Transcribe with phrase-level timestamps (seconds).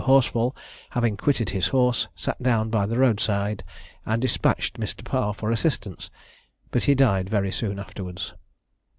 [0.03, 0.55] Horsfall,
[0.89, 3.63] having quitted his horse, sat down by the road side,
[4.03, 5.05] and despatched Mr.
[5.05, 6.09] Parr for assistance,
[6.71, 8.33] but he died very soon afterwards.